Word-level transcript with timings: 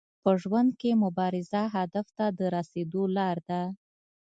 په 0.23 0.31
ژوند 0.41 0.69
کي 0.79 0.91
مبارزه 1.03 1.61
هدف 1.75 2.07
ته 2.17 2.25
د 2.37 2.39
رسیدو 2.55 3.03
لار 3.17 3.37
ده. 3.49 3.61